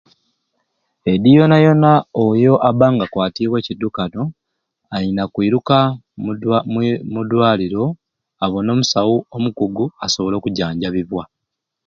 Edi 1.11 1.29
yeena 1.35 1.57
yeena 1.63 1.91
oyo 2.25 2.53
abba 2.69 2.87
nga 2.93 3.05
akwatiibwe 3.07 3.57
e 3.61 3.65
kidukano 3.67 4.21
alina 4.95 5.23
kwiruka 5.33 5.77
mudwa 6.23 6.57
mwiru 6.71 6.99
muddwaliro 7.13 7.83
abone 8.43 8.69
omusawu 8.73 9.15
omukugu 9.35 9.85
asobole 10.05 10.35
okujanjabibwa. 10.37 11.23